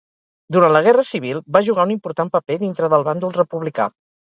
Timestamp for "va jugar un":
1.57-1.95